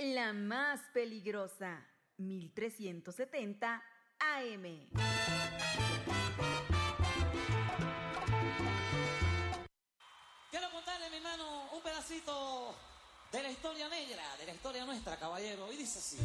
[0.00, 3.82] La más peligrosa, 1370
[4.18, 4.62] AM.
[10.50, 12.74] Quiero contarle, mi hermano, un pedacito
[13.30, 15.70] de la historia negra, de la historia nuestra, caballero.
[15.70, 16.16] Y dice así.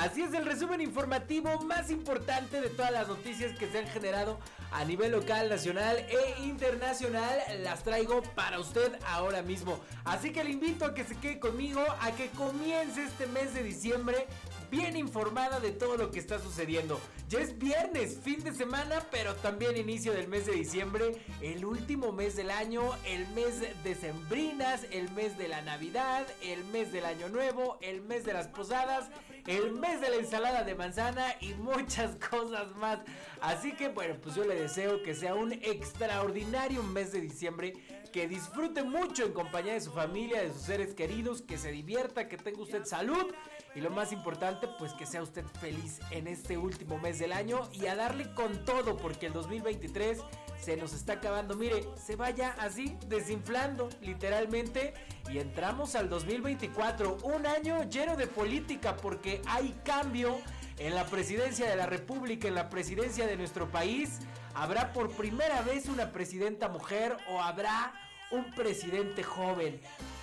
[0.02, 4.39] Así es el resumen informativo más importante de todas las noticias que se han generado
[4.71, 7.38] a nivel local, nacional e internacional.
[7.59, 9.79] Las traigo para usted ahora mismo.
[10.03, 13.61] Así que le invito a que se quede conmigo, a que comience este mes de
[13.61, 14.25] diciembre
[14.72, 16.99] bien informada de todo lo que está sucediendo.
[17.27, 22.11] Ya es viernes, fin de semana, pero también inicio del mes de diciembre, el último
[22.13, 27.05] mes del año, el mes de sembrinas, el mes de la Navidad, el mes del
[27.05, 29.09] Año Nuevo, el mes de las posadas,
[29.47, 33.00] el mes de la ensalada de manzana y muchas cosas más.
[33.41, 37.74] Así que bueno, pues yo le deseo que sea un extraordinario mes de diciembre,
[38.12, 42.28] que disfrute mucho en compañía de su familia, de sus seres queridos, que se divierta,
[42.28, 43.34] que tenga usted salud
[43.73, 47.69] y lo más importante, pues que sea usted feliz en este último mes del año
[47.73, 50.19] y a darle con todo porque el 2023
[50.59, 51.55] se nos está acabando.
[51.55, 54.93] Mire, se vaya así desinflando literalmente
[55.29, 60.38] y entramos al 2024, un año lleno de política porque hay cambio
[60.77, 64.19] en la presidencia de la República, en la presidencia de nuestro país.
[64.53, 67.93] ¿Habrá por primera vez una presidenta mujer o habrá
[68.31, 69.79] un presidente joven?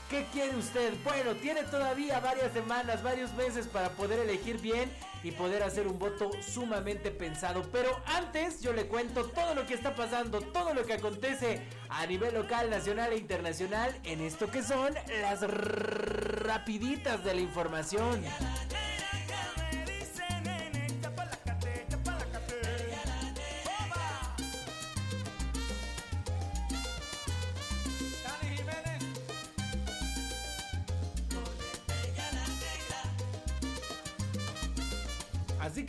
[0.09, 0.95] ¿Qué quiere usted?
[1.05, 4.91] Bueno, tiene todavía varias semanas, varios meses para poder elegir bien
[5.23, 7.63] y poder hacer un voto sumamente pensado.
[7.71, 11.61] Pero antes yo le cuento todo lo que está pasando, todo lo que acontece
[11.91, 18.25] a nivel local, nacional e internacional en esto que son las rapiditas de la información.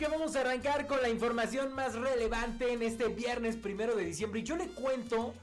[0.08, 4.40] Vamos a arrancar con la información más relevante en este viernes primero de diciembre.
[4.40, 5.34] Y yo le cuento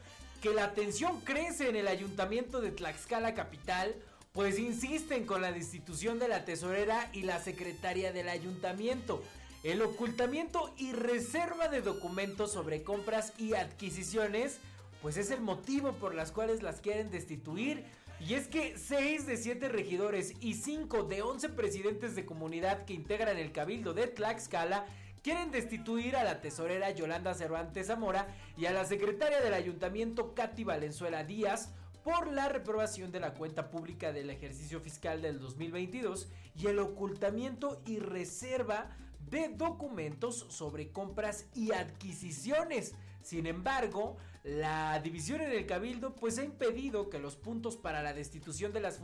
[0.41, 3.96] que la tensión crece en el ayuntamiento de Tlaxcala Capital,
[4.34, 9.23] pues insisten con la destitución de la tesorera y la secretaria del ayuntamiento.
[9.63, 14.57] El ocultamiento y reserva de documentos sobre compras y adquisiciones,
[15.01, 17.84] pues es el motivo por las cuales las quieren destituir.
[18.19, 22.94] Y es que 6 de 7 regidores y 5 de 11 presidentes de comunidad que
[22.94, 24.85] integran el cabildo de Tlaxcala
[25.22, 30.63] quieren destituir a la tesorera Yolanda Cervantes Zamora y a la secretaria del ayuntamiento Katy
[30.63, 31.69] Valenzuela Díaz
[32.03, 37.81] por la reprobación de la cuenta pública del ejercicio fiscal del 2022 y el ocultamiento
[37.85, 38.89] y reserva
[39.29, 42.95] de documentos sobre compras y adquisiciones.
[43.22, 44.17] Sin embargo,
[44.47, 48.79] la división en el cabildo pues ha impedido que los puntos para la destitución de
[48.79, 49.02] las,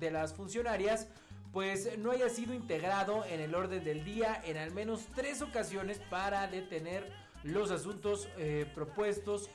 [0.00, 1.08] de las funcionarias
[1.52, 6.00] pues no haya sido integrado en el orden del día en al menos tres ocasiones
[6.10, 7.12] para detener
[7.42, 9.50] los asuntos eh, propuestos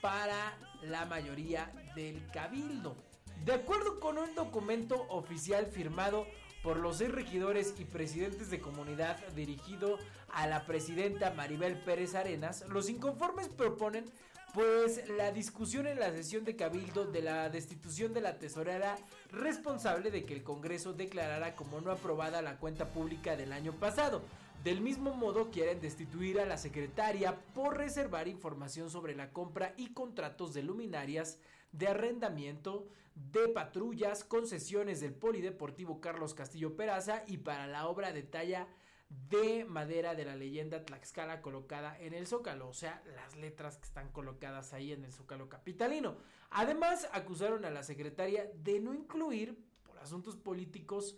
[0.00, 2.96] para la mayoría del cabildo.
[3.44, 6.26] De acuerdo con un documento oficial firmado
[6.64, 9.98] por los seis regidores y presidentes de comunidad dirigido
[10.32, 14.04] a la presidenta Maribel Pérez Arenas, los inconformes proponen
[14.54, 18.96] pues la discusión en la sesión de Cabildo de la destitución de la tesorera
[19.30, 24.22] responsable de que el Congreso declarara como no aprobada la cuenta pública del año pasado,
[24.64, 29.92] Del mismo modo quieren destituir a la secretaria por reservar información sobre la compra y
[29.92, 31.38] contratos de luminarias
[31.70, 38.24] de arrendamiento de patrullas, concesiones del Polideportivo Carlos Castillo Peraza y para la obra de
[38.24, 38.66] talla
[39.08, 43.84] de madera de la leyenda Tlaxcala colocada en el zócalo, o sea, las letras que
[43.84, 46.16] están colocadas ahí en el zócalo capitalino.
[46.50, 51.16] Además, acusaron a la secretaria de no incluir, por asuntos políticos,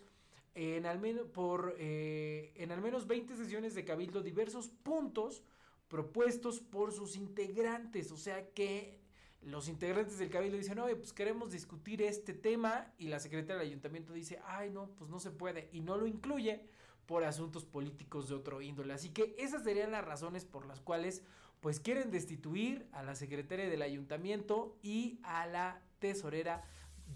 [0.55, 5.43] en al menos, por, eh, en al menos 20 sesiones de cabildo diversos puntos
[5.87, 9.01] propuestos por sus integrantes, o sea que
[9.41, 13.67] los integrantes del cabildo dicen, oye, pues queremos discutir este tema y la secretaria del
[13.67, 16.69] ayuntamiento dice, ay no, pues no se puede y no lo incluye
[17.05, 18.93] por asuntos políticos de otro índole.
[18.93, 21.23] Así que esas serían las razones por las cuales
[21.59, 26.63] pues quieren destituir a la secretaria del ayuntamiento y a la tesorera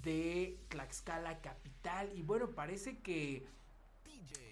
[0.03, 2.11] de Tlaxcala Capital.
[2.15, 3.47] Y bueno, parece que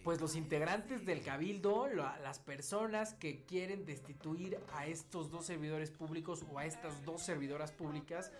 [0.03, 6.45] pues los integrantes del cabildo, las personas que quieren destituir a estos dos servidores públicos
[6.51, 8.31] o a estas dos servidoras públicas,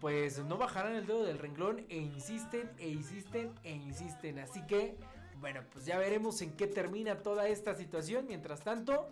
[0.00, 4.38] pues no bajarán el dedo del renglón e insisten e insisten e insisten.
[4.38, 4.96] Así que,
[5.40, 8.26] bueno, pues ya veremos en qué termina toda esta situación.
[8.26, 9.08] Mientras tanto,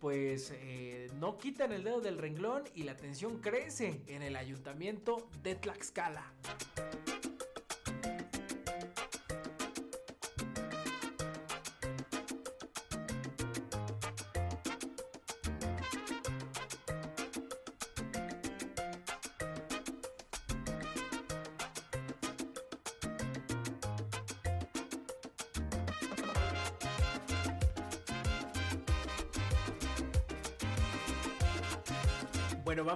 [0.00, 5.28] pues eh, no quitan el dedo del renglón y la tensión crece en el ayuntamiento
[5.42, 6.32] de Tlaxcala.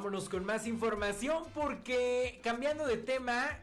[0.02, 3.56] Vámonos con más información porque cambiando de tema,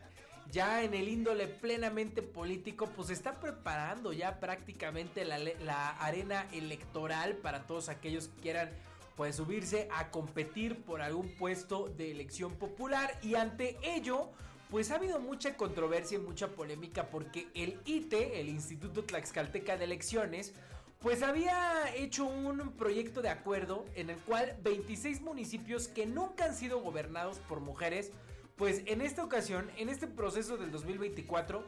[0.50, 7.68] ya en el índole plenamente político, pues está preparando ya prácticamente la, arena electoral para
[7.68, 8.69] todos aquellos que quieran
[9.18, 13.19] pues subirse a competir por algún puesto de elección popular.
[13.21, 14.30] Y ante ello
[14.71, 19.83] pues ha habido mucha controversia y mucha polémica porque el ITE, el Instituto Tlaxcalteca de
[19.83, 20.53] Elecciones,
[21.01, 26.56] pues había hecho un proyecto de acuerdo en el cual 26 municipios que nunca han
[26.56, 28.12] sido gobernados por mujeres,
[28.57, 31.63] pues en esta ocasión, en este proceso del 2024,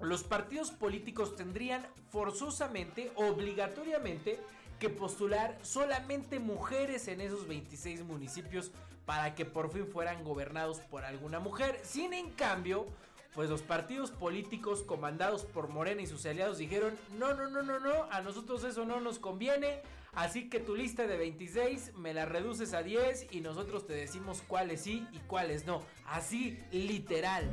[0.00, 4.38] los partidos políticos tendrían forzosamente, obligatoriamente,
[4.78, 8.72] que postular solamente mujeres en esos 26 municipios
[9.06, 11.80] para que por fin fueran gobernados por alguna mujer.
[11.84, 12.86] Sin en cambio,
[13.34, 17.80] pues los partidos políticos comandados por Morena y sus aliados dijeron, no, no, no, no,
[17.80, 19.80] no, a nosotros eso no nos conviene,
[20.12, 24.42] así que tu lista de 26 me la reduces a 10 y nosotros te decimos
[24.46, 27.50] cuáles sí y cuáles no, así literal.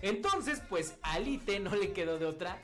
[0.00, 2.62] Entonces, pues al ITE no le quedó de otra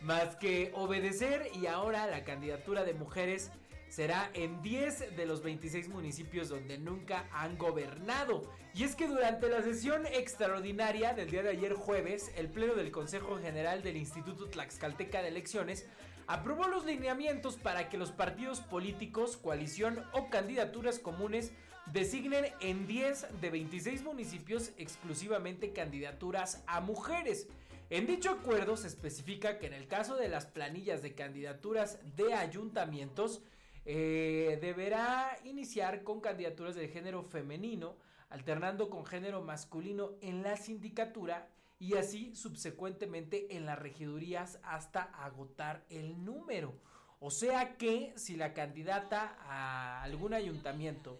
[0.00, 3.52] más que obedecer y ahora la candidatura de mujeres
[3.90, 8.50] será en 10 de los 26 municipios donde nunca han gobernado.
[8.72, 12.92] Y es que durante la sesión extraordinaria del día de ayer jueves, el Pleno del
[12.92, 15.86] Consejo General del Instituto Tlaxcalteca de Elecciones
[16.28, 21.52] aprobó los lineamientos para que los partidos políticos, coalición o candidaturas comunes
[21.86, 27.48] designen en 10 de 26 municipios exclusivamente candidaturas a mujeres.
[27.90, 32.34] En dicho acuerdo se especifica que en el caso de las planillas de candidaturas de
[32.34, 33.42] ayuntamientos,
[33.84, 37.96] eh, deberá iniciar con candidaturas de género femenino,
[38.28, 45.84] alternando con género masculino en la sindicatura y así subsecuentemente en las regidurías hasta agotar
[45.88, 46.74] el número.
[47.18, 51.18] O sea que si la candidata a algún ayuntamiento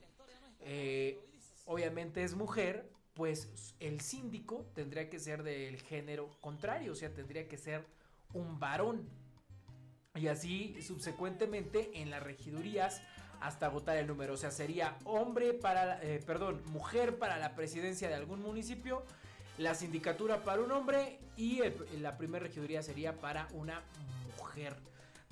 [0.60, 1.18] eh,
[1.64, 7.48] obviamente es mujer, pues el síndico tendría que ser del género contrario, o sea, tendría
[7.48, 7.84] que ser
[8.32, 9.08] un varón.
[10.16, 13.00] Y así subsecuentemente en las regidurías
[13.40, 14.34] hasta agotar el número.
[14.34, 19.04] O sea, sería hombre para, eh, perdón, mujer para la presidencia de algún municipio,
[19.56, 21.62] la sindicatura para un hombre y
[22.00, 23.82] la primera regiduría sería para una
[24.36, 24.74] mujer.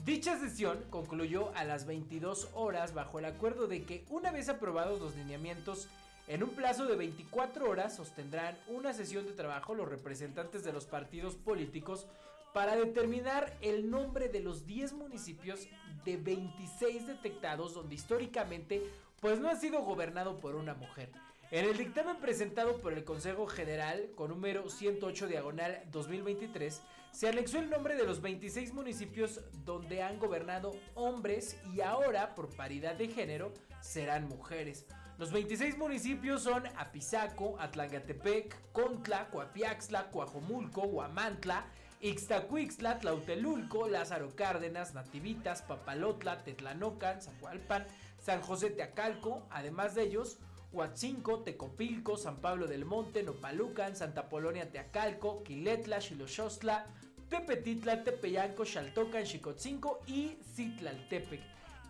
[0.04, 5.00] Dicha sesión concluyó a las 22 horas bajo el acuerdo de que una vez aprobados
[5.00, 5.88] los lineamientos,
[6.28, 10.84] en un plazo de 24 horas sostendrán una sesión de trabajo los representantes de los
[10.84, 12.06] partidos políticos
[12.52, 15.68] para determinar el nombre de los 10 municipios
[16.04, 18.82] de 26 detectados donde históricamente
[19.20, 21.10] pues no ha sido gobernado por una mujer.
[21.50, 27.58] En el dictamen presentado por el Consejo General con número 108 diagonal 2023 se anexó
[27.58, 33.08] el nombre de los 26 municipios donde han gobernado hombres y ahora por paridad de
[33.08, 34.84] género serán mujeres.
[35.18, 41.66] Los 26 municipios son Apizaco, Atlangatepec, Contla, Coapiaxla, Coajomulco, Huamantla,
[42.00, 47.86] Ixtacuixtla, Tlautelulco, Lázaro Cárdenas, Nativitas, Papalotla, Tetlanocan, Zacualpan,
[48.22, 50.38] San José Teacalco, además de ellos,
[50.72, 56.86] Huatzinco, Tecopilco, San Pablo del Monte, Nopalucan, Santa Polonia Teacalco, Quiletla, Xiloxostla,
[57.28, 61.40] Tepetitla, Tepeyanco, Xaltocan, Xicotzinco y Citlaltepec.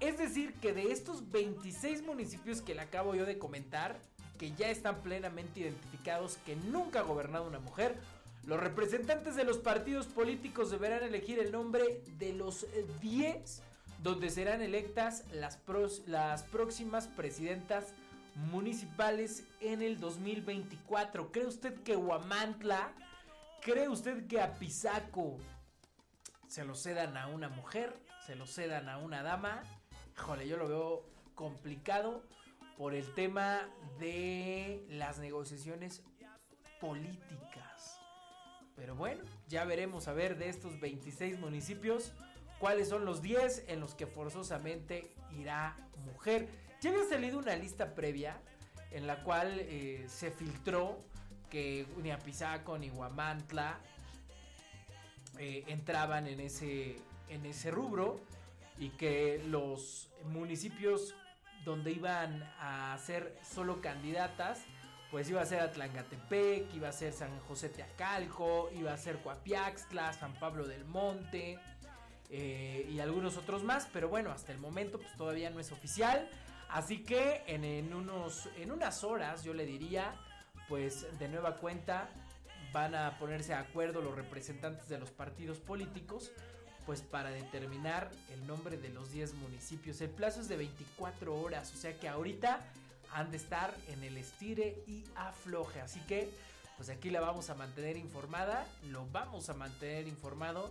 [0.01, 4.01] Es decir, que de estos 26 municipios que le acabo yo de comentar,
[4.39, 7.97] que ya están plenamente identificados, que nunca ha gobernado una mujer,
[8.49, 12.67] los representantes de los partidos políticos deberán elegir el nombre de los
[13.03, 13.63] 10
[14.03, 15.61] donde serán electas las,
[16.07, 17.93] las próximas presidentas
[18.51, 21.31] municipales en el 2024.
[21.31, 22.95] ¿Cree usted que Huamantla,
[23.61, 25.37] cree usted que Apizaco
[26.47, 27.93] se lo cedan a una mujer,
[28.27, 29.63] se lo cedan a una dama?
[30.17, 32.25] Híjole, yo lo veo complicado
[32.79, 36.03] por el tema de las negociaciones
[36.81, 37.48] políticas.
[38.79, 42.13] Pero bueno, ya veremos a ver de estos 26 municipios
[42.59, 46.49] cuáles son los 10 en los que forzosamente irá mujer.
[46.81, 48.41] Ya había salido una lista previa
[48.93, 51.03] en la cual eh, se filtró
[51.51, 53.79] que ni Apizaco ni Huamantla
[55.39, 56.97] eh, entraban en ese,
[57.29, 58.21] en ese rubro
[58.79, 61.15] y que los municipios
[61.65, 64.63] donde iban a ser solo candidatas,
[65.11, 70.13] pues iba a ser Atlangatepec, iba a ser San José Teacalco, iba a ser Coapiaxtla,
[70.13, 71.59] San Pablo del Monte
[72.31, 76.29] eh, y algunos otros más, pero bueno, hasta el momento pues todavía no es oficial.
[76.69, 80.15] Así que en, unos, en unas horas yo le diría,
[80.69, 82.11] pues de nueva cuenta
[82.73, 86.33] van a ponerse de acuerdo los representantes de los partidos políticos
[86.85, 90.01] pues para determinar el nombre de los 10 municipios.
[90.01, 92.61] El plazo es de 24 horas, o sea que ahorita
[93.13, 95.81] han de estar en el estire y afloje.
[95.81, 96.29] Así que
[96.77, 100.71] pues aquí la vamos a mantener informada, lo vamos a mantener informado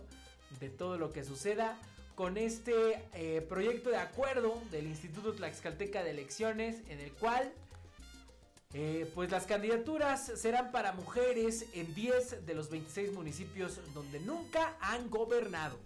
[0.58, 1.76] de todo lo que suceda
[2.14, 7.52] con este eh, proyecto de acuerdo del Instituto Tlaxcalteca de Elecciones en el cual
[8.74, 14.76] eh, pues las candidaturas serán para mujeres en 10 de los 26 municipios donde nunca
[14.80, 15.78] han gobernado.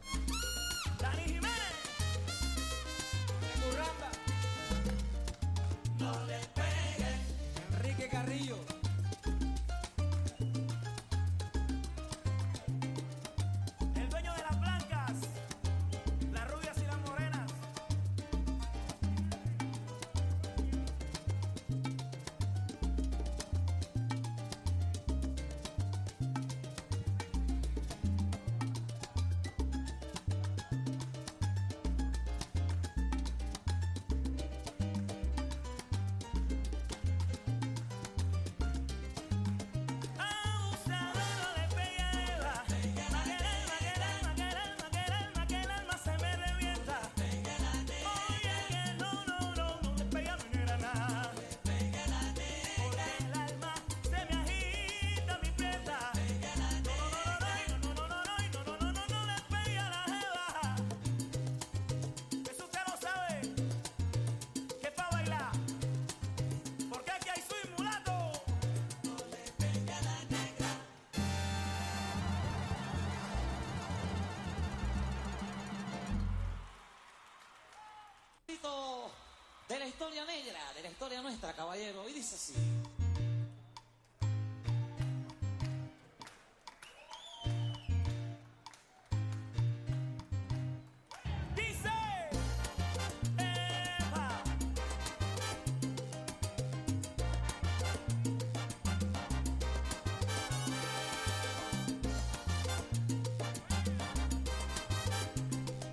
[82.22, 82.54] Dice así.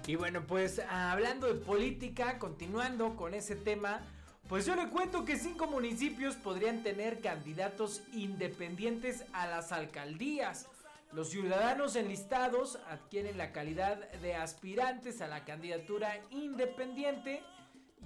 [0.06, 4.02] Y bueno, pues hablando de política, continuando con ese tema,
[4.50, 10.66] pues yo le cuento que cinco municipios podrían tener candidatos independientes a las alcaldías.
[11.12, 17.44] Los ciudadanos enlistados adquieren la calidad de aspirantes a la candidatura independiente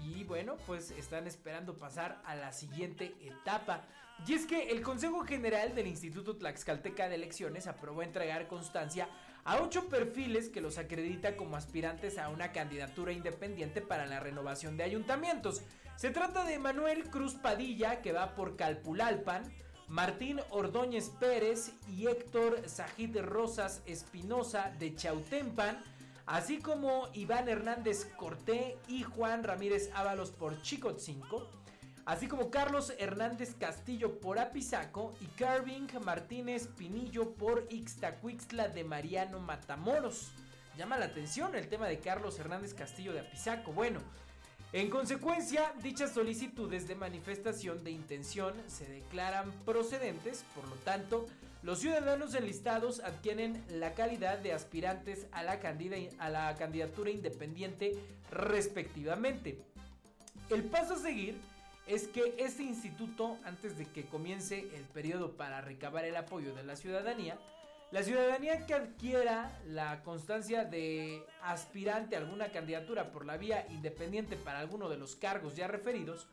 [0.02, 3.86] y bueno, pues están esperando pasar a la siguiente etapa.
[4.28, 9.08] Y es que el Consejo General del Instituto Tlaxcalteca de Elecciones aprobó entregar constancia
[9.46, 14.76] a ocho perfiles que los acredita como aspirantes a una candidatura independiente para la renovación
[14.76, 15.62] de ayuntamientos.
[15.96, 19.44] Se trata de Manuel Cruz Padilla, que va por Calpulalpan,
[19.88, 25.82] Martín Ordóñez Pérez y Héctor Sajid Rosas Espinosa de Chautempan,
[26.26, 31.48] así como Iván Hernández Corté y Juan Ramírez Ábalos por Chicotzinco.
[32.06, 39.40] así como Carlos Hernández Castillo por Apizaco y Carving Martínez Pinillo por Ixtacuixtla de Mariano
[39.40, 40.32] Matamoros.
[40.78, 43.72] Llama la atención el tema de Carlos Hernández Castillo de Apizaco.
[43.72, 44.00] Bueno,
[44.74, 51.28] en consecuencia, dichas solicitudes de manifestación de intención se declaran procedentes, por lo tanto,
[51.62, 55.60] los ciudadanos enlistados adquieren la calidad de aspirantes a la,
[56.18, 57.96] a la candidatura independiente
[58.32, 59.60] respectivamente.
[60.50, 61.38] El paso a seguir
[61.86, 66.64] es que este instituto, antes de que comience el periodo para recabar el apoyo de
[66.64, 67.38] la ciudadanía,
[67.94, 74.36] la ciudadanía que adquiera la constancia de aspirante a alguna candidatura por la vía independiente
[74.36, 76.28] para alguno de los cargos ya referidos,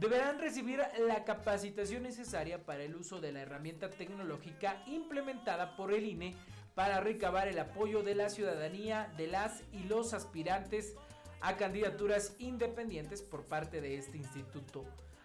[0.00, 6.04] deberán recibir la capacitación necesaria para el uso de la herramienta tecnológica implementada por el
[6.04, 6.34] INE
[6.74, 10.96] para recabar el apoyo de la ciudadanía de las y los aspirantes
[11.40, 14.84] a candidaturas independientes por parte de este instituto.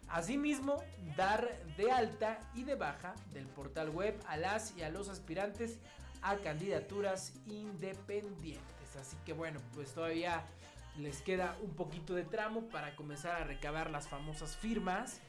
[0.09, 0.83] Asimismo,
[1.15, 1.47] dar
[1.77, 5.77] de alta y de baja del portal web a las y a los aspirantes
[6.21, 8.95] a candidaturas independientes.
[8.99, 10.43] Así que bueno, pues todavía
[10.97, 15.21] les queda un poquito de tramo para comenzar a recabar las famosas firmas,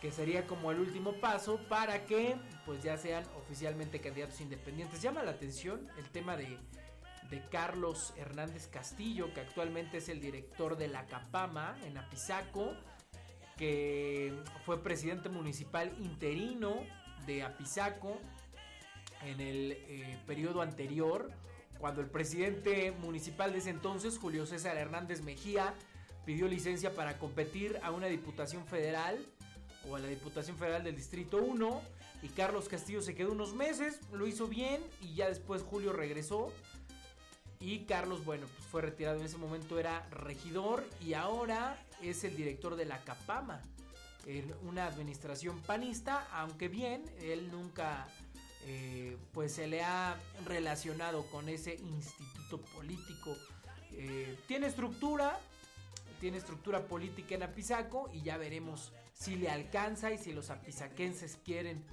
[0.00, 5.02] que sería como el último paso para que pues ya sean oficialmente candidatos independientes.
[5.02, 6.58] Llama la atención el tema de,
[7.30, 12.74] de Carlos Hernández Castillo, que actualmente es el director de la Capama en Apizaco,
[13.56, 14.34] que
[14.64, 16.76] fue presidente municipal interino
[17.26, 18.20] de Apizaco
[19.24, 21.30] en el eh, periodo anterior
[21.78, 25.74] cuando el presidente municipal de ese entonces, Julio César Hernández Mejía,
[26.24, 29.18] pidió licencia para competir a una diputación federal
[29.88, 31.82] o a la Diputación Federal del Distrito 1
[32.22, 36.52] y Carlos Castillo se quedó unos meses, lo hizo bien y ya después Julio regresó
[37.60, 39.20] y Carlos, bueno, pues fue retirado.
[39.20, 43.62] En ese momento era regidor y ahora es el director de la Capama,
[44.26, 48.08] en una administración panista, aunque bien, él nunca
[48.66, 53.36] eh, pues se le ha relacionado con ese instituto político.
[53.92, 55.38] Eh, tiene estructura,
[56.20, 61.38] tiene estructura política en Apizaco y ya veremos si le alcanza y si los apizaquenses
[61.44, 61.84] quieren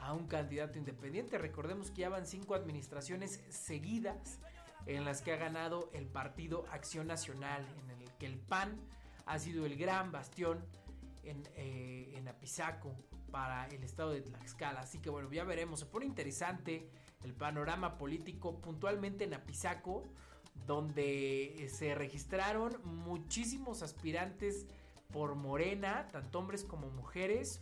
[0.00, 1.36] a un candidato independiente.
[1.36, 4.38] Recordemos que ya van cinco administraciones seguidas
[4.86, 8.80] en las que ha ganado el partido Acción Nacional, en el que el PAN
[9.26, 10.64] ha sido el gran bastión
[11.22, 12.94] en, eh, en Apizaco
[13.30, 14.80] para el estado de Tlaxcala.
[14.80, 15.80] Así que bueno, ya veremos.
[15.80, 16.88] Se pone interesante
[17.24, 20.04] el panorama político puntualmente en Apizaco,
[20.66, 24.66] donde eh, se registraron muchísimos aspirantes
[25.12, 27.60] por Morena, tanto hombres como mujeres.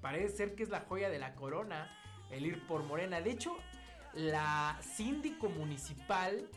[0.00, 1.88] Parece ser que es la joya de la corona
[2.30, 3.20] el ir por Morena.
[3.20, 3.56] De hecho,
[4.14, 6.48] la síndico municipal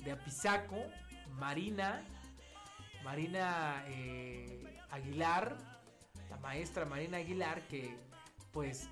[0.00, 0.76] de Apizaco,
[1.38, 2.02] Marina,
[3.04, 5.56] Marina eh, Aguilar,
[6.30, 7.96] la maestra Marina Aguilar, que
[8.52, 8.88] pues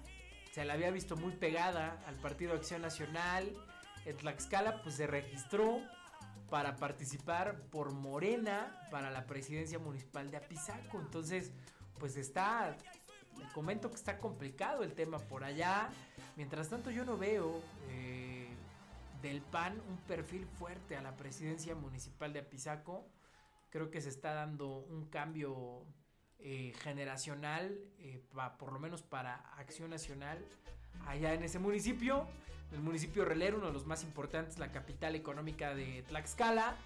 [0.52, 3.54] se la había visto muy pegada al Partido Acción Nacional.
[4.04, 5.80] En Tlaxcala pues se registró
[6.48, 10.98] para participar por Morena para la presidencia municipal de Apizaco.
[10.98, 11.52] Entonces
[11.98, 12.76] pues está,
[13.38, 15.90] le comento que está complicado el tema por allá.
[16.36, 18.48] Mientras tanto yo no veo eh,
[19.22, 23.04] del PAN un perfil fuerte a la presidencia municipal de Apizaco.
[23.70, 25.86] Creo que se está dando un cambio
[26.40, 28.20] eh, generacional, eh,
[28.58, 30.44] por lo menos para Acción Nacional,
[31.06, 32.26] allá en ese municipio.
[32.72, 36.76] El municipio Relero, uno de los más importantes, la capital económica de Tlaxcala.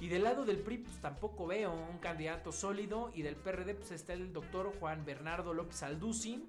[0.00, 3.10] Y del lado del PRI, pues tampoco veo un candidato sólido.
[3.14, 6.48] Y del PRD, pues está el doctor Juan Bernardo López Alducin,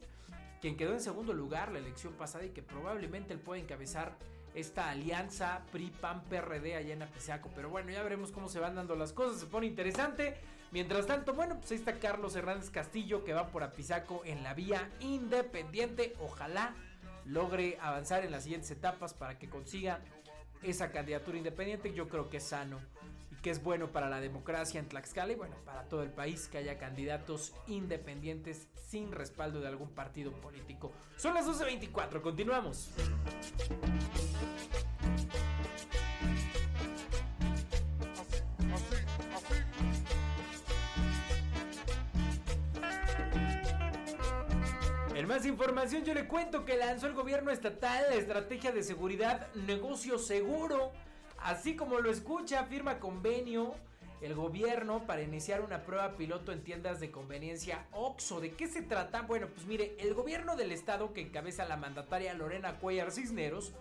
[0.61, 4.17] quien quedó en segundo lugar la elección pasada y que probablemente él pueda encabezar
[4.55, 7.49] esta alianza PRI-PAN-PRD allá en Apizaco.
[7.55, 9.39] Pero bueno, ya veremos cómo se van dando las cosas.
[9.39, 10.37] Se pone interesante.
[10.71, 14.53] Mientras tanto, bueno, pues ahí está Carlos Hernández Castillo que va por Apizaco en la
[14.53, 16.13] vía independiente.
[16.19, 16.75] Ojalá
[17.25, 19.99] logre avanzar en las siguientes etapas para que consiga
[20.61, 21.93] esa candidatura independiente.
[21.93, 22.79] Yo creo que es sano
[23.41, 26.57] que es bueno para la democracia en Tlaxcala y bueno, para todo el país que
[26.57, 30.91] haya candidatos independientes sin respaldo de algún partido político.
[31.15, 32.91] Son las 12.24, continuamos.
[45.15, 49.53] En más información yo le cuento que lanzó el gobierno estatal la estrategia de seguridad
[49.53, 50.93] negocio seguro.
[51.43, 53.75] Así como lo escucha, firma convenio
[54.21, 58.41] el gobierno para iniciar una prueba piloto en tiendas de conveniencia OXO.
[58.41, 59.21] ¿De qué se trata?
[59.21, 63.73] Bueno, pues mire, el gobierno del estado que encabeza la mandataria Lorena Cuellar Cisneros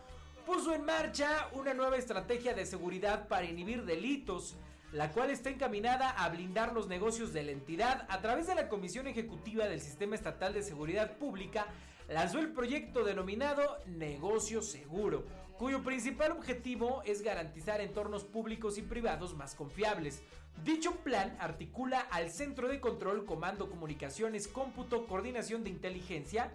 [0.47, 4.57] puso en marcha una nueva estrategia de seguridad para inhibir delitos
[4.93, 8.69] la cual está encaminada a blindar los negocios de la entidad a través de la
[8.69, 11.67] Comisión Ejecutiva del Sistema Estatal de Seguridad Pública,
[12.09, 15.27] lanzó el proyecto denominado Negocio Seguro,
[15.59, 20.23] cuyo principal objetivo es garantizar entornos públicos y privados más confiables.
[20.65, 26.53] Dicho plan articula al Centro de Control, Comando, Comunicaciones, Cómputo, Coordinación de Inteligencia,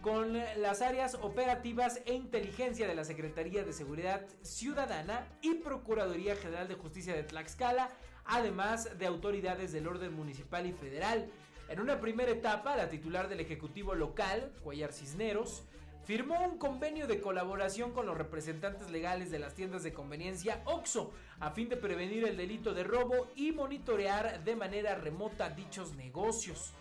[0.00, 6.68] con las áreas operativas e inteligencia de la Secretaría de Seguridad Ciudadana y Procuraduría General
[6.68, 7.90] de Justicia de Tlaxcala,
[8.24, 11.28] además de autoridades del orden municipal y federal.
[11.68, 15.64] En una primera etapa, la titular del Ejecutivo local, Cuellar Cisneros,
[16.06, 21.12] firmó un convenio de colaboración con los representantes legales de las tiendas de conveniencia OXO
[21.40, 26.72] a fin de prevenir el delito de robo y monitorear de manera remota dichos negocios.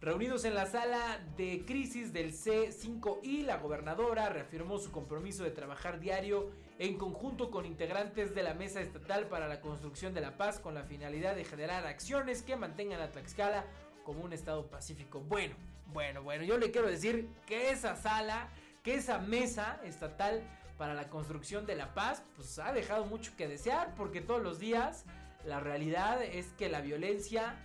[0.00, 6.00] Reunidos en la sala de crisis del C5I, la gobernadora reafirmó su compromiso de trabajar
[6.00, 10.58] diario en conjunto con integrantes de la Mesa Estatal para la Construcción de la Paz
[10.58, 13.66] con la finalidad de generar acciones que mantengan a Tlaxcala
[14.04, 15.20] como un estado pacífico.
[15.20, 15.54] Bueno,
[15.92, 18.48] bueno, bueno, yo le quiero decir que esa sala,
[18.82, 20.42] que esa mesa estatal
[20.78, 24.58] para la construcción de la paz, pues ha dejado mucho que desear porque todos los
[24.58, 25.04] días
[25.44, 27.56] la realidad es que la violencia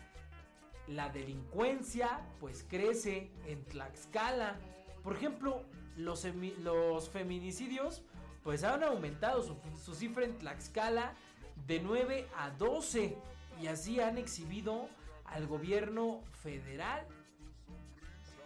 [0.88, 4.56] la delincuencia pues crece en Tlaxcala.
[5.04, 5.64] Por ejemplo,
[5.98, 6.26] los,
[6.60, 8.04] los feminicidios
[8.44, 11.14] pues han aumentado su, su, cifra en Tlaxcala
[11.66, 13.18] de 9 a 12
[13.62, 14.88] y así han exhibido
[15.26, 17.08] al gobierno federal.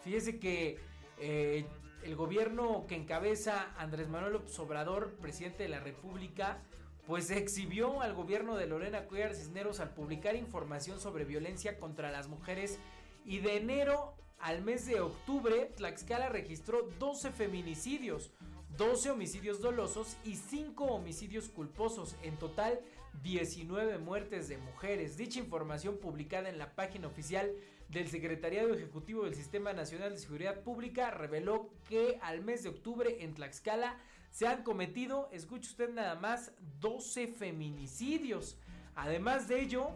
[0.03, 0.79] Fíjese que
[1.19, 1.65] eh,
[2.03, 6.61] el gobierno que encabeza Andrés Manuel Obrador, presidente de la República,
[7.05, 12.27] pues exhibió al gobierno de Lorena Cuellar Cisneros al publicar información sobre violencia contra las
[12.27, 12.79] mujeres
[13.25, 18.31] y de enero al mes de octubre Tlaxcala registró 12 feminicidios,
[18.77, 22.79] 12 homicidios dolosos y 5 homicidios culposos, en total
[23.21, 25.17] 19 muertes de mujeres.
[25.17, 27.51] Dicha información publicada en la página oficial
[27.89, 33.23] del Secretariado Ejecutivo del Sistema Nacional de Seguridad Pública reveló que al mes de octubre
[33.23, 33.97] en Tlaxcala
[34.31, 38.57] se han cometido, escuche usted nada más, 12 feminicidios.
[38.95, 39.89] Además de ello,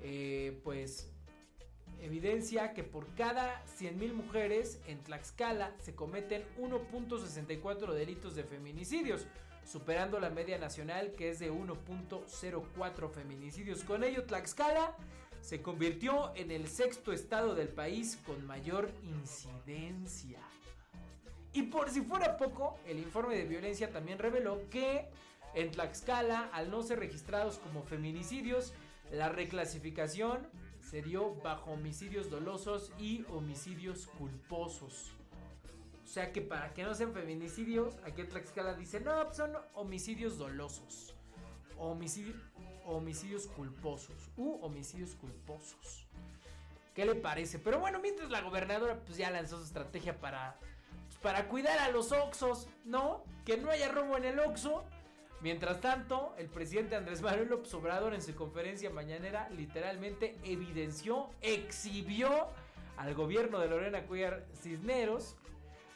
[0.00, 1.12] eh, pues
[2.00, 9.26] evidencia que por cada 100.000 mujeres en Tlaxcala se cometen 1.64 delitos de feminicidios,
[9.64, 13.84] superando la media nacional que es de 1.04 feminicidios.
[13.84, 14.96] Con ello, Tlaxcala
[15.46, 20.40] se convirtió en el sexto estado del país con mayor incidencia.
[21.52, 25.08] Y por si fuera poco, el informe de violencia también reveló que
[25.54, 28.72] en Tlaxcala, al no ser registrados como feminicidios,
[29.12, 30.48] la reclasificación
[30.80, 35.12] se dio bajo homicidios dolosos y homicidios culposos.
[36.04, 39.52] O sea que para que no sean feminicidios, aquí en Tlaxcala dice, no, pues son
[39.74, 41.14] homicidios dolosos.
[42.86, 44.30] Homicidios culposos.
[44.36, 46.06] U homicidios culposos.
[46.94, 47.58] ¿Qué le parece?
[47.58, 50.58] Pero bueno, mientras la gobernadora pues ya lanzó su estrategia para
[51.22, 53.24] para cuidar a los Oxos, ¿no?
[53.44, 54.84] Que no haya robo en el Oxo.
[55.40, 62.48] Mientras tanto, el presidente Andrés Manuel López Obrador en su conferencia mañanera literalmente evidenció, exhibió
[62.96, 65.36] al gobierno de Lorena Cuellar Cisneros,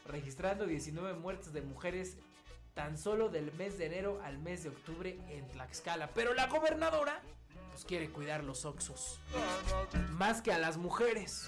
[0.05, 2.17] registrando 19 muertes de mujeres
[2.73, 6.11] tan solo del mes de enero al mes de octubre en Tlaxcala.
[6.13, 7.21] Pero la gobernadora
[7.71, 9.19] pues quiere cuidar los Oxos.
[10.11, 11.47] Más que a las mujeres.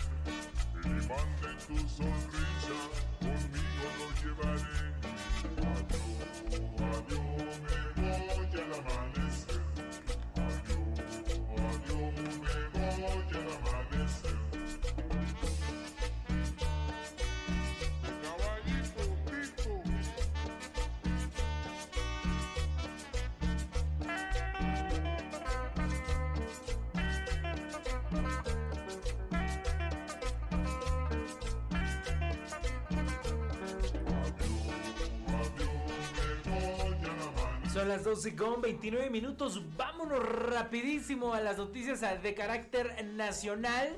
[37.74, 39.60] Son las 12 con 29 minutos.
[39.76, 43.98] Vámonos rapidísimo a las noticias de carácter nacional.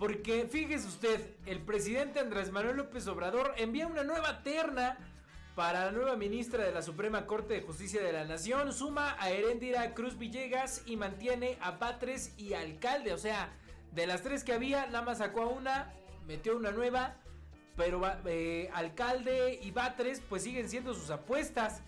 [0.00, 4.98] Porque fíjese usted, el presidente Andrés Manuel López Obrador envía una nueva terna
[5.54, 8.72] para la nueva ministra de la Suprema Corte de Justicia de la Nación.
[8.72, 13.12] Suma a Herendira Cruz Villegas y mantiene a Batres y alcalde.
[13.12, 13.52] O sea,
[13.92, 15.92] de las tres que había, nada más sacó a una,
[16.26, 17.14] metió una nueva.
[17.76, 21.84] Pero eh, alcalde y Batres pues siguen siendo sus apuestas.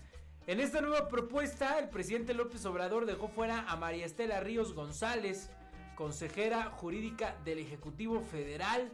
[0.47, 5.49] En esta nueva propuesta, el presidente López Obrador dejó fuera a María Estela Ríos González,
[5.95, 8.89] consejera jurídica del Ejecutivo Federal.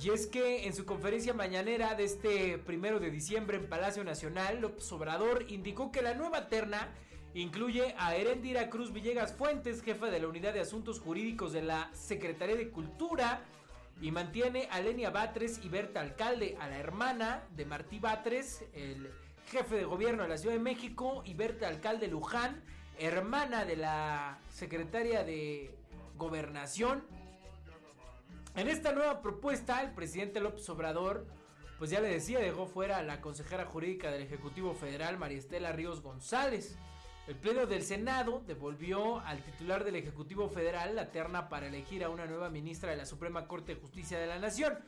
[0.00, 4.60] Y es que en su conferencia mañanera de este primero de diciembre en Palacio Nacional,
[4.60, 6.94] López Obrador indicó que la nueva terna
[7.34, 11.90] incluye a Erendira Cruz Villegas Fuentes, jefa de la Unidad de Asuntos Jurídicos de la
[11.94, 13.42] Secretaría de Cultura,
[14.00, 19.10] y mantiene a Lenia Batres y Berta Alcalde, a la hermana de Martí Batres, el
[19.46, 22.62] jefe de gobierno de la Ciudad de México, y Berta Alcalde Luján,
[22.98, 25.74] hermana de la secretaria de
[26.16, 27.04] Gobernación.
[28.54, 31.26] En esta nueva propuesta, el presidente López Obrador,
[31.78, 35.72] pues ya le decía, dejó fuera a la consejera jurídica del Ejecutivo Federal, María Estela
[35.72, 36.78] Ríos González.
[37.28, 42.08] El Pleno del Senado devolvió al titular del Ejecutivo Federal la terna para elegir a
[42.08, 44.78] una nueva ministra de la Suprema Corte de Justicia de la Nación.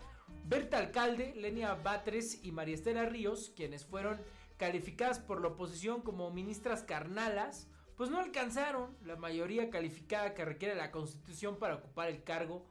[0.44, 4.21] Berta Alcalde, Lenia Batres y María Estela Ríos, quienes fueron
[4.59, 10.75] calificadas por la oposición como ministras carnalas, pues no alcanzaron la mayoría calificada que requiere
[10.75, 12.66] la Constitución para ocupar el cargo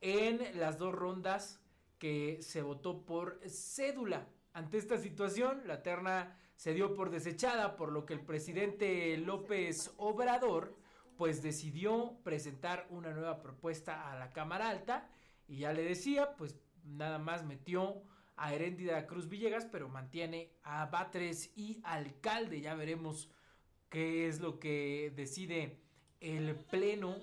[0.00, 1.60] en las dos rondas
[1.98, 4.28] que se votó por cédula.
[4.52, 9.92] Ante esta situación, la terna se dio por desechada, por lo que el presidente López
[9.96, 10.76] Obrador
[11.16, 15.08] pues decidió presentar una nueva propuesta a la Cámara Alta
[15.46, 18.02] y ya le decía, pues nada más metió
[18.36, 22.60] a Heréndida Cruz Villegas, pero mantiene a Batres y alcalde.
[22.60, 23.28] Ya veremos
[23.90, 25.78] qué es lo que decide
[26.20, 27.16] el pleno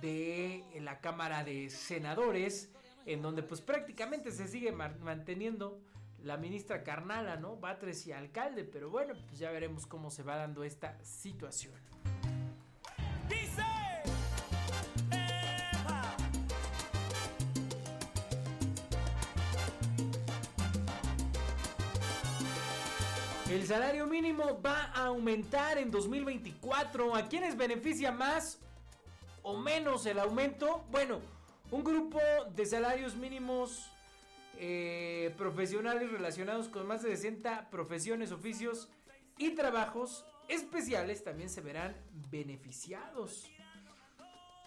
[0.00, 2.70] de la Cámara de Senadores,
[3.06, 5.80] en donde pues prácticamente se sigue manteniendo
[6.22, 7.56] la ministra Carnala, ¿no?
[7.56, 11.91] Batres y alcalde, pero bueno, pues ya veremos cómo se va dando esta situación.
[23.52, 27.14] El salario mínimo va a aumentar en 2024.
[27.14, 28.58] ¿A quiénes beneficia más
[29.42, 30.86] o menos el aumento?
[30.90, 31.20] Bueno,
[31.70, 32.18] un grupo
[32.56, 33.90] de salarios mínimos
[34.56, 38.88] eh, profesionales relacionados con más de 60 profesiones, oficios
[39.36, 41.94] y trabajos especiales también se verán
[42.30, 43.50] beneficiados.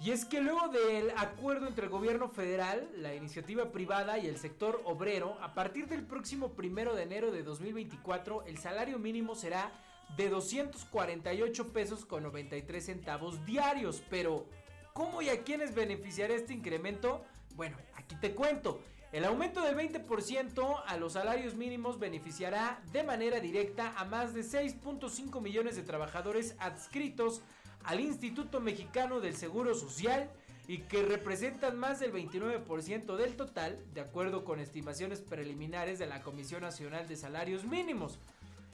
[0.02, 4.38] Y es que luego del acuerdo entre el gobierno federal, la iniciativa privada y el
[4.38, 9.72] sector obrero, a partir del próximo primero de enero de 2024, el salario mínimo será
[10.18, 14.04] de 248 pesos con 93 centavos diarios.
[14.10, 14.46] Pero,
[14.94, 17.24] ¿cómo y a quiénes beneficiará este incremento?
[17.56, 18.82] Bueno, aquí te cuento.
[19.14, 24.42] El aumento del 20% a los salarios mínimos beneficiará de manera directa a más de
[24.42, 27.42] 6.5 millones de trabajadores adscritos
[27.86, 30.30] al Instituto Mexicano del Seguro Social
[30.68, 36.22] y que representan más del 29% del total, de acuerdo con estimaciones preliminares de la
[36.22, 38.20] Comisión Nacional de Salarios Mínimos.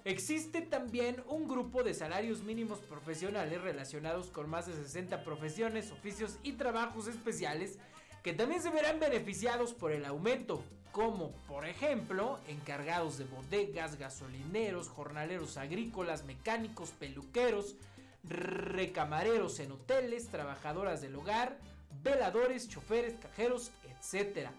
[0.03, 6.39] Existe también un grupo de salarios mínimos profesionales relacionados con más de 60 profesiones, oficios
[6.41, 7.77] y trabajos especiales
[8.23, 14.89] que también se verán beneficiados por el aumento, como por ejemplo encargados de bodegas, gasolineros,
[14.89, 17.75] jornaleros agrícolas, mecánicos, peluqueros,
[18.23, 21.57] recamareros en hoteles, trabajadoras del hogar,
[22.03, 24.49] veladores, choferes, cajeros, etc.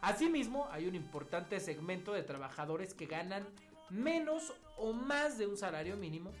[0.00, 3.46] Asimismo, hay un importante segmento de trabajadores que ganan
[3.90, 6.32] menos o más de un salario mínimo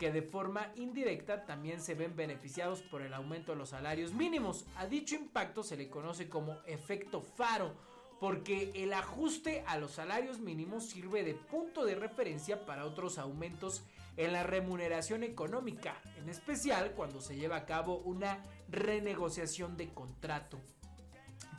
[0.00, 4.64] que de forma indirecta también se ven beneficiados por el aumento de los salarios mínimos.
[4.76, 7.74] A dicho impacto se le conoce como efecto faro,
[8.20, 13.82] porque el ajuste a los salarios mínimos sirve de punto de referencia para otros aumentos
[14.18, 20.60] en la remuneración económica, en especial cuando se lleva a cabo una renegociación de contrato.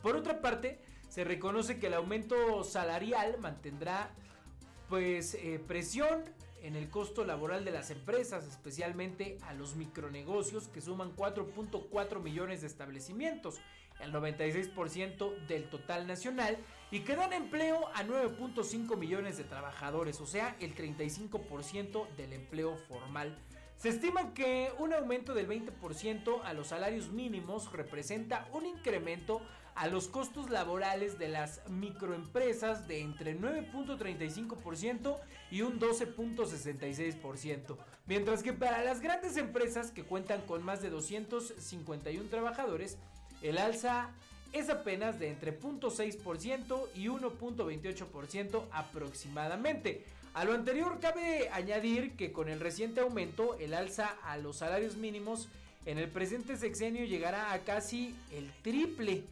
[0.03, 4.11] Por otra parte, se reconoce que el aumento salarial mantendrá
[4.87, 6.23] pues eh, presión
[6.61, 12.61] en el costo laboral de las empresas, especialmente a los micronegocios que suman 4.4 millones
[12.61, 13.59] de establecimientos,
[13.99, 16.57] el 96% del total nacional,
[16.91, 22.75] y que dan empleo a 9.5 millones de trabajadores, o sea, el 35% del empleo
[22.75, 23.37] formal.
[23.77, 29.41] Se estima que un aumento del 20% a los salarios mínimos representa un incremento
[29.75, 35.17] a los costos laborales de las microempresas de entre 9.35%
[35.49, 42.29] y un 12.66%, mientras que para las grandes empresas que cuentan con más de 251
[42.29, 42.97] trabajadores,
[43.41, 44.11] el alza
[44.53, 50.05] es apenas de entre 0.6% y 1.28% aproximadamente.
[50.33, 54.95] A lo anterior cabe añadir que con el reciente aumento, el alza a los salarios
[54.95, 55.49] mínimos
[55.85, 59.23] en el presente sexenio llegará a casi el triple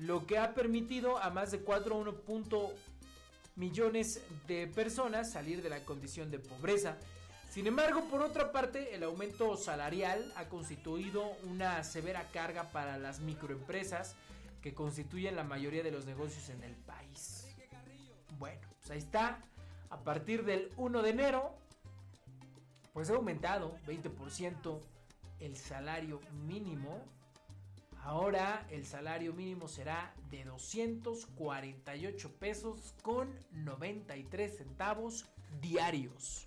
[0.00, 2.72] lo que ha permitido a más de 4.1
[3.56, 6.96] millones de personas salir de la condición de pobreza.
[7.50, 13.20] Sin embargo, por otra parte, el aumento salarial ha constituido una severa carga para las
[13.20, 14.14] microempresas
[14.62, 17.46] que constituyen la mayoría de los negocios en el país.
[18.38, 19.42] Bueno, pues ahí está.
[19.90, 21.54] A partir del 1 de enero,
[22.92, 24.80] pues ha aumentado 20%
[25.40, 27.02] el salario mínimo.
[28.08, 35.26] Ahora el salario mínimo será de 248 pesos con 93 centavos
[35.60, 36.46] diarios.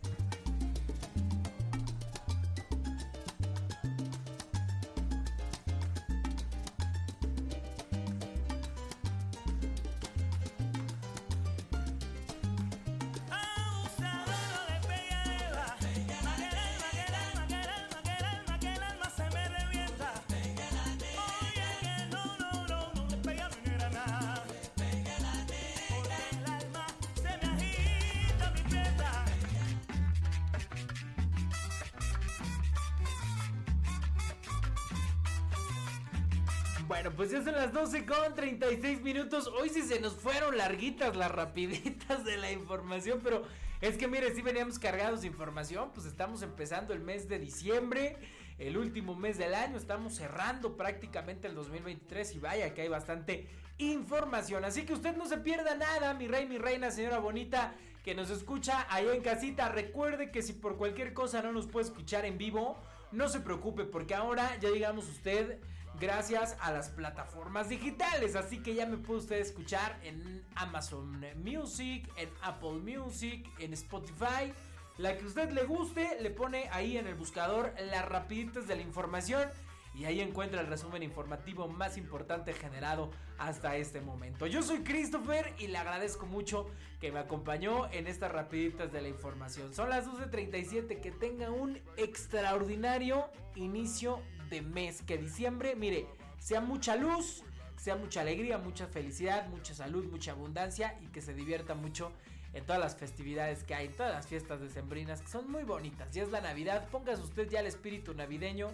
[36.92, 39.48] Bueno, pues ya son las 12 con 36 minutos.
[39.48, 43.44] Hoy sí se nos fueron larguitas las rapiditas de la información, pero
[43.80, 48.18] es que mire, si veníamos cargados de información, pues estamos empezando el mes de diciembre,
[48.58, 53.48] el último mes del año, estamos cerrando prácticamente el 2023 y vaya que hay bastante
[53.78, 54.66] información.
[54.66, 57.74] Así que usted no se pierda nada, mi rey, mi reina, señora bonita
[58.04, 59.70] que nos escucha ahí en casita.
[59.70, 62.78] Recuerde que si por cualquier cosa no nos puede escuchar en vivo,
[63.14, 65.58] no se preocupe porque ahora ya llegamos usted
[66.02, 68.36] gracias a las plataformas digitales.
[68.36, 74.52] Así que ya me puede usted escuchar en Amazon Music, en Apple Music, en Spotify.
[74.98, 78.82] La que usted le guste, le pone ahí en el buscador las rapiditas de la
[78.82, 79.44] información.
[79.94, 84.48] Y ahí encuentra el resumen informativo más importante generado hasta este momento.
[84.48, 86.68] Yo soy Christopher y le agradezco mucho
[87.00, 89.74] que me acompañó en estas rapiditas de la información.
[89.74, 94.22] Son las 12.37, que tenga un extraordinario inicio
[94.60, 95.02] mes.
[95.04, 96.08] Que diciembre, mire,
[96.40, 97.44] sea mucha luz,
[97.78, 102.12] sea mucha alegría, mucha felicidad, mucha salud, mucha abundancia y que se divierta mucho
[102.54, 106.14] en todas las festividades que hay, en todas las fiestas decembrinas que son muy bonitas.
[106.14, 108.70] Ya es la Navidad, póngase usted ya el espíritu navideño,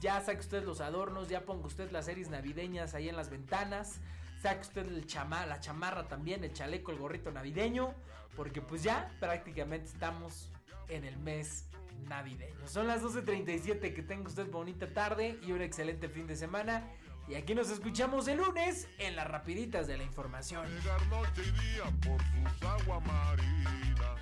[0.00, 4.00] ya saque usted los adornos, ya ponga usted las series navideñas ahí en las ventanas,
[4.42, 7.94] saque usted el chama, la chamarra también, el chaleco, el gorrito navideño,
[8.36, 10.50] porque pues ya prácticamente estamos
[10.90, 11.66] en el mes
[12.08, 12.66] navideño.
[12.66, 16.88] Son las 12.37, que tenga usted bonita tarde y un excelente fin de semana.
[17.28, 20.66] Y aquí nos escuchamos el lunes en las rapiditas de la información.
[20.68, 24.20] Llegar noche y día por sus aguas marinas.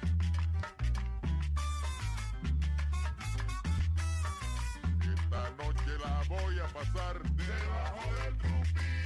[5.00, 8.97] Esta noche la voy a pasar debajo del trujillo.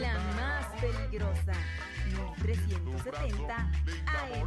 [0.00, 1.52] La más peligrosa,
[2.42, 4.46] 1370 AM.